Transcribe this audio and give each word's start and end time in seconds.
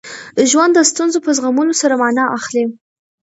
ژوند 0.49 0.71
د 0.75 0.79
ستونزو 0.91 1.17
په 1.25 1.31
زغمولو 1.37 1.73
سره 1.81 1.93
مانا 2.01 2.25
اخلي. 2.37 2.63